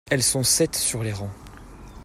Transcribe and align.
Elles 0.09 0.23
sont 0.23 0.41
sept 0.41 0.73
sur 0.75 1.03
les 1.03 1.13
rangs. 1.13 1.29